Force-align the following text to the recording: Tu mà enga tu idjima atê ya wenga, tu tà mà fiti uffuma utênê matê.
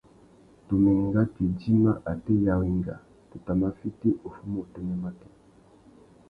Tu 0.67 0.75
mà 0.83 0.91
enga 1.01 1.23
tu 1.33 1.39
idjima 1.49 1.91
atê 2.11 2.33
ya 2.45 2.53
wenga, 2.61 2.95
tu 3.29 3.35
tà 3.45 3.51
mà 3.59 3.67
fiti 3.79 4.09
uffuma 4.27 4.57
utênê 4.63 4.95
matê. 5.03 5.29